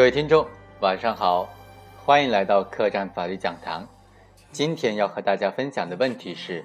[0.00, 0.46] 各位听众，
[0.80, 1.46] 晚上好，
[2.06, 3.86] 欢迎来到客栈法律讲堂。
[4.50, 6.64] 今天要和大家分享的问题是：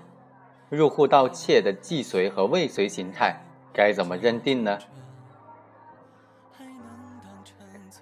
[0.70, 3.36] 入户盗窃的既遂和未遂形态
[3.74, 4.80] 该怎么认定呢？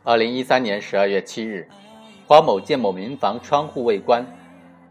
[0.03, 1.67] 二零一三年十二月七日，
[2.27, 4.23] 花某见某民房窗户未关，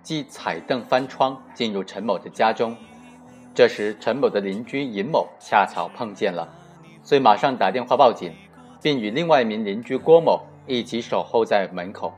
[0.02, 2.76] 即踩凳翻窗进入陈某的家中。
[3.54, 6.52] 这时，陈某的邻居尹某恰巧碰见了，
[7.04, 8.34] 遂马上打电话报警。
[8.82, 12.12] 并与另外一名邻居郭某一起守候在门口。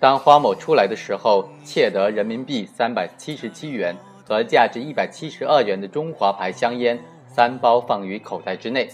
[0.00, 3.94] 当花某出来的时候，窃得人民币三百七十七元
[4.26, 8.88] 和价值一百七十二元的中华牌香烟三包放于口袋之内。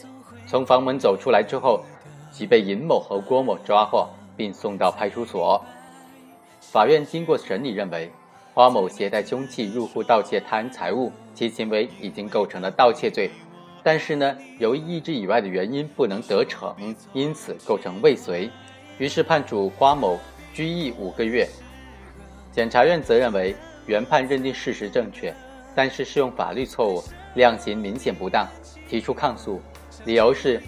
[0.47, 1.81] 从房门走出来之后，
[2.31, 4.07] 即被尹某和郭某抓获，
[4.37, 5.65] 并送到派出所。
[6.61, 8.11] 法院经过审理认为，
[8.53, 13.31] 花某携带凶器入户盗窃他人财物，其行为已经构成了盗窃罪。
[13.83, 16.75] 但是呢，由于意志以外的原因不能得逞，
[17.13, 18.51] 因此构成未遂，
[18.99, 20.19] 于是判处花某
[20.53, 21.49] 拘役五个月。
[22.53, 23.55] 检察院则认为
[23.87, 25.33] 原判认定事实正确，
[25.75, 27.03] 但是适用法律错误，
[27.35, 28.47] 量刑明显不当，
[28.89, 29.61] 提出抗诉。
[30.05, 30.61] 理由是，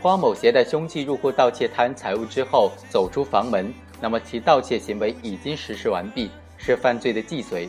[0.00, 7.68] 花某携带凶器入户盗窃他人财物之后走出房门，那么其盗窃行为已经实施完毕，是犯罪的既遂。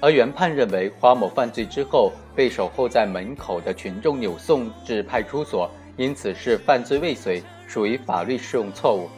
[0.00, 9.08] 而原判认为，花某犯罪之后被守候在门口的群众扭送至派出所，因此是犯罪未遂，属于法律适用错误。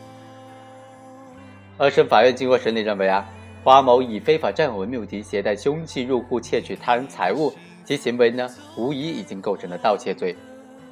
[1.76, 3.28] 二审法院经过审理认为啊，
[3.62, 7.52] 花某以非法占有为目的，携带凶器入户窃取他人财物，
[7.84, 10.34] 其行为呢，无疑已经构成了盗窃罪。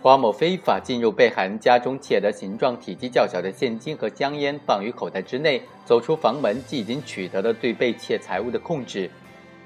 [0.02, 9.10] 花某非法进入被害人家中，窃得形状体积较小的现金和香烟放于口袋之内，走出房门即已经取得了对被窃财物的控制。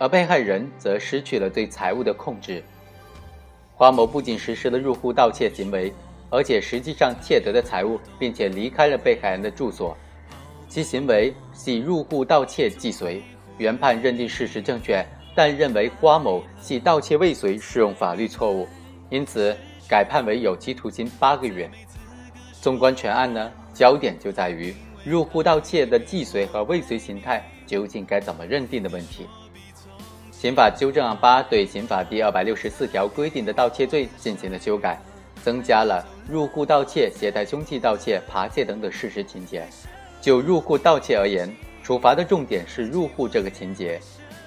[0.03, 2.61] 而被害人则失去了对财物的控制。
[3.73, 5.93] 花某不仅实施了入户盗窃行为，
[6.29, 9.97] 而且实际上窃得的财物，并且离开了被害人的住所，
[10.69, 13.23] 其行为系入户盗窃既遂。
[13.59, 18.67] 原判认定事实正确，但认为花某系盗窃未遂，适用法律错误，
[19.09, 19.57] 因此
[19.89, 21.71] 改判为有期徒刑八个月。
[22.61, 24.75] 纵观全案呢，焦点就在于
[25.05, 29.29] 入户盗窃的既遂和未遂形态究竟该怎么认定的问题。
[30.43, 35.01] 刑法纠正案八对刑法第二百六十四条规定的盗窃罪进行了修改，
[35.41, 39.65] 增加了入户盗窃、携带凶器盗窃、扒窃等等事实情节。
[40.21, 41.49] 就入户盗窃而言，
[41.81, 44.01] 处罚的重点是入户这个情节，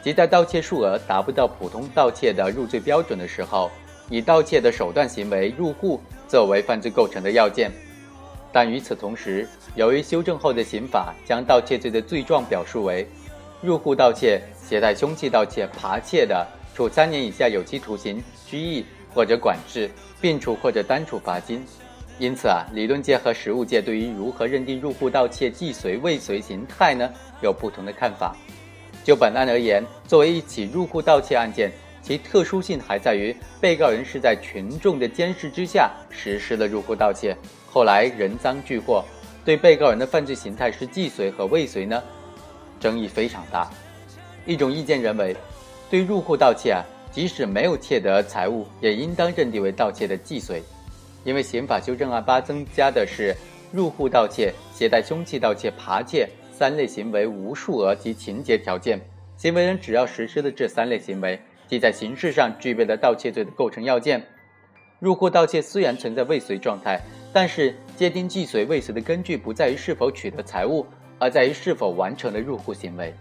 [0.04, 3.72] 即在盗窃数额达不到普通盗窃的入罪标准的时候，
[4.10, 7.72] 以盗窃的手段行为入户作为犯罪构成的要件。
[8.52, 13.08] 但与此同时，由于修正后的刑法将盗窃罪的罪状表述为
[13.62, 14.42] 入户盗窃。
[14.68, 18.84] 携带凶器盗窃、扒窃的，处三年以下有期徒刑、拘役
[19.14, 19.90] 或者管制，
[20.20, 21.64] 并处或者单处罚金。
[22.18, 27.08] 因此啊，理论界和实务界对于如何认定入户盗窃既遂未遂形态呢，
[27.42, 28.36] 有不同的看法。
[29.04, 31.72] 就本案而言，作为一起入户盗窃案件，
[32.02, 37.38] 其特殊性还在于被告人是在群众的监视之下实施了入户盗窃，
[37.70, 39.04] 后来人赃俱获。
[39.44, 42.02] 对被告人的犯罪形态是既遂和未遂呢，
[42.80, 43.70] 争议非常大。
[44.46, 45.36] 一种意见认为，
[45.90, 50.62] 对入户盗窃啊，即使没有窃得财物，也应当认定为盗窃的既遂，
[51.24, 53.36] 因为刑法修正案八增加的是
[53.72, 59.00] 入户盗窃、携带凶器盗窃、扒窃三类行为无数额及情节条件，
[59.36, 64.24] 行为人只要实施的这三类行为，即在形式上具备了盗窃罪的构成要件。
[65.00, 67.00] 入户盗窃虽然存在未遂状态，
[67.34, 70.86] 但是界定既遂未遂的根据不在于是否取得财物，
[71.20, 73.14] 而在于是否完成了入户行为。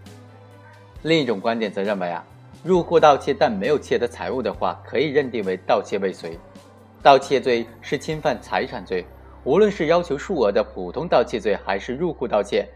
[1.05, 2.25] 另一种观点则认为啊，
[2.63, 6.39] 入户盗窃但没有窃得财物的话，可以认定为盗窃未遂。
[7.03, 9.05] 盗窃罪是侵犯财产罪，
[9.43, 12.67] 无论是要求数额的普通盗窃罪，还是入户盗窃，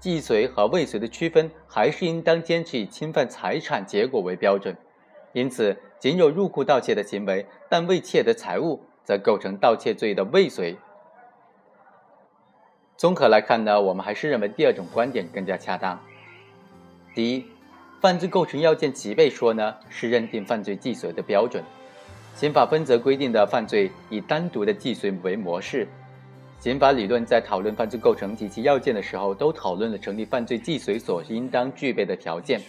[0.00, 4.74] 既遂和未遂的区分，还是应当坚持以侵犯财产结果为标准。
[5.34, 10.74] 因此，仅有入户盗窃的行为，但未窃得财物，则构成盗窃罪的未遂。
[12.96, 16.00] 综合来看呢，我们还是认为第二种观点更加恰当。
[17.14, 17.44] 第一。
[18.04, 21.64] 犯罪构成要件齐备说呢，是认定犯罪既遂的标准。
[22.34, 25.88] 刑法分则规定的犯罪以单独的既遂为模式。
[26.60, 32.60] 刑法理论在讨论犯罪构成及其要件的时候，都讨论了成立犯罪既遂所应当具备的条件。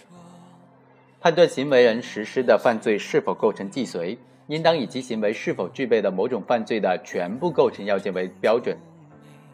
[1.20, 4.16] 判断行为人实施的犯罪是否构成既遂，
[4.46, 8.74] 应当以其行为是否具备的某种犯罪的全部构成要件为标准，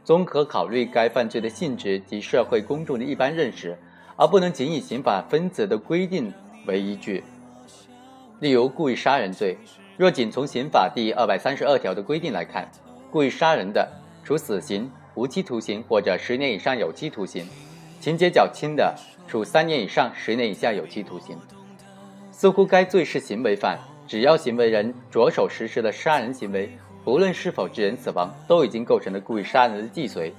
[0.05, 3.77] 综合考虑该犯罪的性质及社会公众的一般认识。
[4.17, 6.33] 而不能仅以刑法分则的规定
[6.67, 7.23] 为依据。
[8.41, 9.57] 例如，故意杀人罪，
[9.97, 12.69] 若仅从刑法第二百三十二条的规定来看，
[13.11, 13.89] 故意杀人的，
[14.25, 17.45] 处死刑，无期徒刑或者十年以上有期徒刑；
[18.01, 18.95] 情节较轻的，
[19.29, 21.37] 处三年以上十年以下有期徒刑。
[22.33, 26.69] 似乎该罪是行为犯，只要行为人着手实施了杀人行为，
[27.05, 30.35] 不论是否致人死亡，都已经构成了故意杀人的既遂。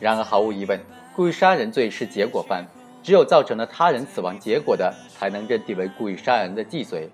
[0.00, 0.80] 然而，毫无疑问，
[1.14, 2.64] 故意杀人罪是结果犯，
[3.02, 7.10] 只有造成了他人死亡结果的，才能认定为故意杀人的既遂。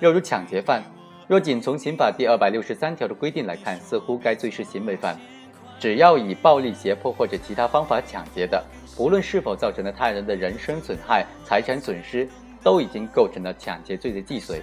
[0.00, 0.82] 又如抢劫犯，
[1.26, 5.18] 若仅从刑法第二百六十三条的规定来看，似乎该罪是行为犯，
[5.80, 8.62] 只要以暴力胁迫或者其他方法抢劫的，
[8.94, 12.28] 不论是否造成了他人的人身损害、财产损失，
[12.62, 14.62] 都已经构成了抢劫罪的既遂。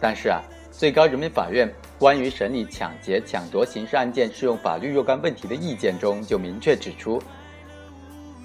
[0.00, 0.40] 但是啊，
[0.72, 7.22] 最高人民法院关于审理抢劫、抢夺刑事案件适用法律若干问题的意见中就明确指出，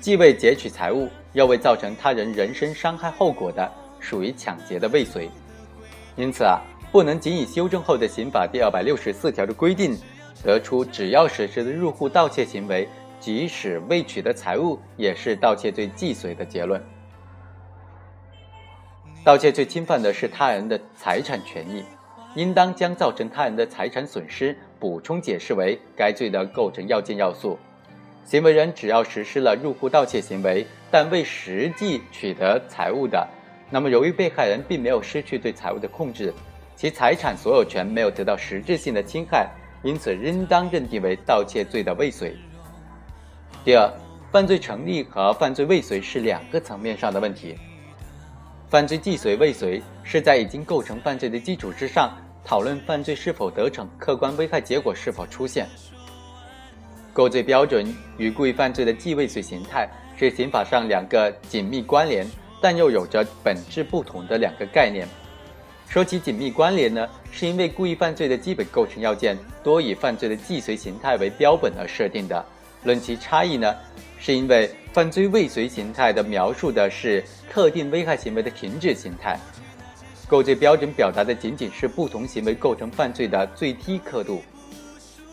[0.04, 3.72] 既未劫取财物又未造成他人人身伤害后果的，
[4.02, 5.30] 属于抢劫的未遂。
[6.18, 6.60] 因此啊，
[6.92, 9.98] 不能仅以修正后的刑法第二百六十四条的规定，
[10.44, 12.86] 得出只要实施了入户盗窃行为，
[13.18, 16.84] 即使未取得财物也是盗窃罪既遂的结论。
[19.24, 21.82] 盗窃罪侵犯的是他人的财产权益，
[22.36, 27.58] 应当将造成他人的财产损失补充解释为该罪的构成要件要素。
[28.26, 33.28] 行为人只要实施了入户盗窃行为，但未实际取得财物的，
[33.70, 36.34] 那么由于被害人并没有失去对财物的控制，
[36.76, 39.50] 其财产所有权没有得到实质性的侵害，
[39.84, 42.36] 因此应当认定为盗窃罪的未遂。
[43.66, 43.92] 第二，
[44.32, 47.56] 犯罪成立和犯罪未遂是两个层面上的问题。
[48.70, 52.12] 犯罪既遂未遂是在已经构成犯罪的基础之上，
[52.44, 55.68] 讨论犯罪是否得逞，客观危害结果是否出现。
[57.14, 57.86] 构罪标准
[58.18, 59.88] 与故意犯罪的既未遂形态
[60.18, 62.28] 是刑法上两个紧密关联
[62.60, 65.08] 但又有着本质不同的两个概念。
[65.88, 72.44] 说起紧密关联呢，是因为故意犯罪的基本构成要件多以犯罪的既遂形态为标本而设定的。
[72.84, 73.74] 论其差异呢，
[74.20, 77.24] 是因为犯罪未遂形态的描述的是。
[77.54, 79.38] 特定危害行为的停止形态，
[80.28, 84.42] 构罪标准表达的仅仅是不同行为构成犯罪的最低刻度。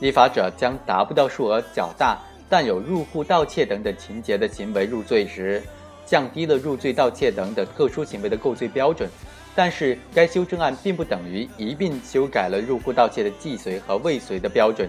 [0.01, 2.19] 立法者将达不到数额较大
[2.49, 5.63] 但有入户盗窃等等情节的行为入罪时，
[6.05, 9.09] 降低了入罪盗窃等等特殊行为的构罪标准。
[9.55, 14.89] 但是，该修正案并不等于一并修改了入户盗窃的既遂和未遂的标准，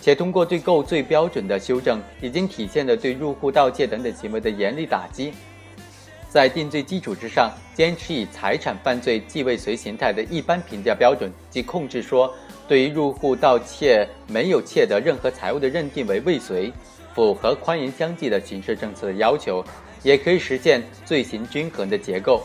[0.00, 5.32] 且通过对构罪标准的修正，已经体现了对入户盗窃等等行为的严厉打击。
[6.28, 12.32] 在定罪基础之上，坚持以财产犯罪既未遂形态的一般评价标准，即控制说，
[12.68, 16.72] 对于入户盗窃没有窃得任何财物的认定为未遂，
[17.14, 19.64] 符合宽严相济的刑事政策的要求，
[20.02, 22.42] 也可以实现罪行均衡的结构。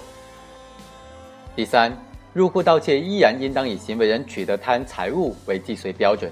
[1.55, 1.91] 第三，
[2.33, 6.31] 入户盗窃依然应当以行为人取得他人财物为既遂标准。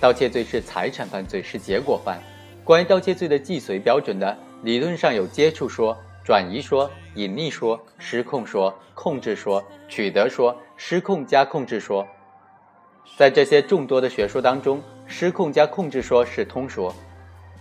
[0.00, 2.20] 盗窃罪是财产犯罪，是结果犯。
[2.64, 5.96] 关于盗窃罪的既遂标准呢，理论上有接触说。
[6.24, 12.04] 转移说、隐匿说、失控说、控制说、取得说、失控加控制说，
[13.14, 16.94] 在这些众多的学说当中，失控加控制说是通说。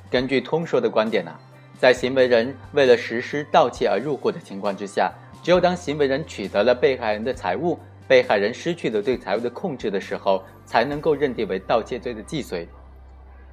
[0.09, 1.31] 根据通说的观点呢，
[1.77, 7.77] 在行为人为了实施盗窃而入户的情况之下，只有当行为人取得了被害人的财物，
[8.07, 12.67] 被害人失去了对财物的控制的时候，才能够认定为盗窃罪的既遂。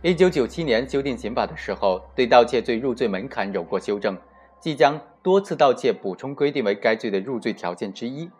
[0.02, 4.18] 一九九七年修订刑法的时候，对盗窃罪入罪门槛有过修正。
[4.60, 8.30] 即将多次盗窃补充规定为该罪的入罪条件之一，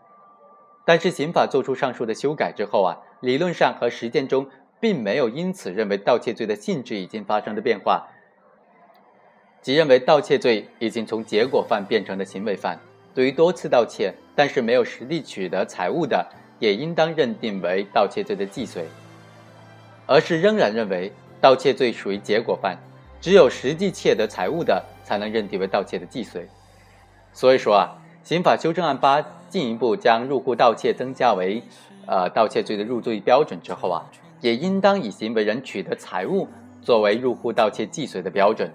[0.85, 4.47] 但是刑法作出上述的修改之后啊，理论上和实践中
[4.79, 8.07] 并没有因此认为盗窃罪的性质已经发生了变化，
[9.63, 12.79] 即认为盗窃罪已经从结果犯变成了行为犯。
[13.15, 18.85] 对于多次盗窃但是没有实地取得财物的，也应当认定为盗窃罪的既遂，
[20.07, 21.11] 而是仍然认为
[21.41, 22.77] 盗窃罪属于结果犯，
[23.21, 24.85] 只有实际窃得财物的。
[25.05, 26.47] 才能认定为盗窃的既遂，
[27.35, 31.61] 所以说啊，刑法修正案八进一步将入户盗窃增加为，
[32.07, 34.03] 呃，盗窃罪的入罪标准之后啊，
[34.41, 36.49] 也应当以行为人取得财物
[36.81, 38.73] 作为入户盗窃既遂的标准。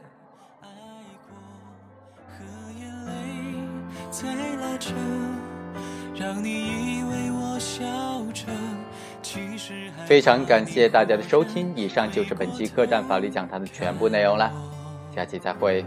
[10.06, 14.52] 非常感谢大家的收听，以上就是本期客栈法律讲堂的全部内容了，
[15.14, 15.86] 下期再会。